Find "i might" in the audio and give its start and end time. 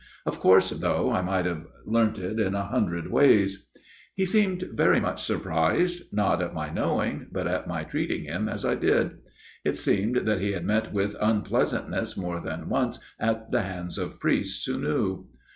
1.11-1.45